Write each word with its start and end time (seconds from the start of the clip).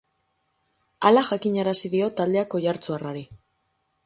Hala 1.09 1.23
jakinarazi 1.27 1.93
dio 1.97 2.09
taldeak 2.21 2.57
oiartzuarrari. 2.61 3.25